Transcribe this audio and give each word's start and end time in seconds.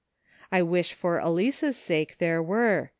I 0.51 0.63
wish, 0.63 0.93
for 0.93 1.19
Elice's 1.19 1.77
sake, 1.77 2.17
there 2.17 2.41
were. 2.41 2.89